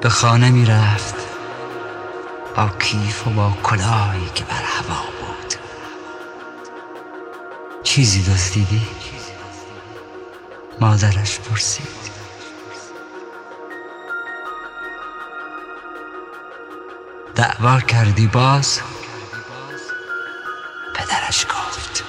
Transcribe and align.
به 0.00 0.10
خانه 0.10 0.50
می 0.50 0.66
رفت. 0.66 1.14
با 2.56 2.68
کیف 2.68 3.26
و 3.26 3.30
با 3.30 3.52
کلاهی 3.62 4.30
که 4.34 4.44
بر 4.44 4.62
هوا 4.62 5.02
بود. 5.04 5.54
چیزی 7.82 8.22
دزدیدی 8.22 8.82
مادرش 10.80 11.40
پرسید. 11.40 12.04
دعوا 17.34 17.80
کردی 17.80 18.26
باز؟ 18.26 18.80
پدرش 21.24 21.46
گفت. 21.46 22.04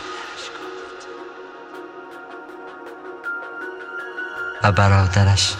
و 4.63 4.71
برادرش 4.71 5.53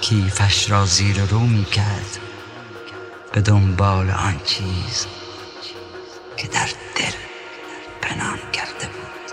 کیفش 0.00 0.70
را 0.70 0.86
زیر 0.86 1.24
رو 1.24 1.40
می 1.40 1.64
کرد 1.64 2.18
به 3.32 3.40
دنبال 3.40 4.10
آن 4.10 4.40
چیز 4.44 5.06
که 6.36 6.48
در 6.48 6.68
دل 6.96 7.12
پنهان 8.02 8.38
کرده 8.52 8.86
بود. 8.86 9.32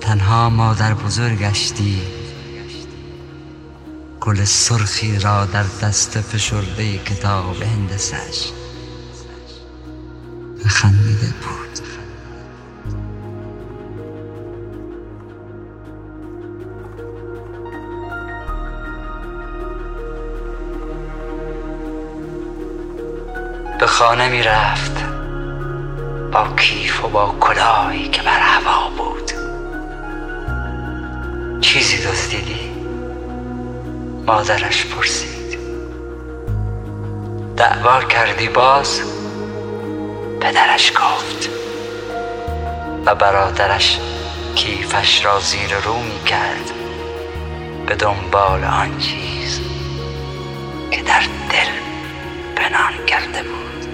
تنها 0.00 0.50
مادر 0.50 0.94
بزرگشتی 0.94 2.15
گل 4.26 4.44
سرخی 4.44 5.18
را 5.18 5.44
در 5.44 5.64
دست 5.82 6.20
فشرده 6.20 6.98
کتاب 6.98 7.62
هندسش 7.62 8.50
خندیده 10.66 11.26
بود. 11.26 11.80
به 23.80 23.86
خانه 23.86 24.28
می 24.28 24.42
رفت. 24.42 25.04
با 26.32 26.56
کیف 26.56 27.04
و 27.04 27.08
با 27.08 27.34
کلاهی 27.40 28.08
که 28.08 28.22
بر 28.22 28.40
هوا 28.40 28.90
بود. 28.90 29.32
چیزی 31.60 31.96
دزدیدی؟ 31.96 32.65
مادرش 34.26 34.86
پرسید. 34.86 35.58
دعوا 37.56 38.02
کردی 38.02 38.48
باز؟ 38.48 39.00
پدرش 40.40 40.92
گفت. 40.92 41.50
و 43.06 43.14
برادرش 43.14 43.98
کیفش 44.54 45.24
را 45.24 45.40
زیر 45.40 45.74
رو 45.84 45.94
می 45.94 46.24
کرد. 46.24 46.70
به 47.86 47.94
دنبال 47.94 48.64
آن 48.64 48.98
چیز 48.98 49.60
که 50.90 51.02
در 51.02 51.20
دل 51.50 51.70
پنهان 52.56 53.06
کرده 53.06 53.42
بود. 53.42 53.86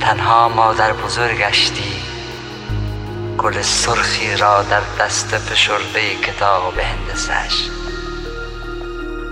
تنها 0.00 0.48
مادر 0.48 0.92
بزرگشتی 0.92 2.09
گل 3.42 3.62
سرخی 3.62 4.36
را 4.36 4.62
در 4.62 4.82
دست 5.00 5.38
فشرده 5.38 6.14
کتاب 6.14 6.78
هندسش 6.78 7.68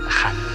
خند 0.09 0.48